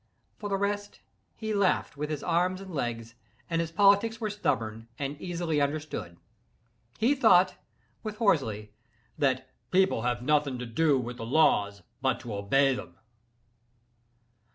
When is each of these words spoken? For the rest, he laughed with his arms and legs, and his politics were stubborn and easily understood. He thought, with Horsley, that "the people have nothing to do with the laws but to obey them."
For 0.39 0.49
the 0.49 0.57
rest, 0.57 0.99
he 1.35 1.53
laughed 1.53 1.95
with 1.95 2.09
his 2.09 2.23
arms 2.23 2.59
and 2.59 2.73
legs, 2.73 3.13
and 3.47 3.61
his 3.61 3.71
politics 3.71 4.19
were 4.19 4.31
stubborn 4.31 4.87
and 4.97 5.15
easily 5.21 5.61
understood. 5.61 6.17
He 6.97 7.13
thought, 7.13 7.57
with 8.01 8.17
Horsley, 8.17 8.73
that 9.19 9.37
"the 9.69 9.79
people 9.81 10.01
have 10.01 10.23
nothing 10.23 10.57
to 10.57 10.65
do 10.65 10.97
with 10.99 11.17
the 11.17 11.25
laws 11.27 11.83
but 12.01 12.19
to 12.21 12.33
obey 12.33 12.73
them." 12.73 12.95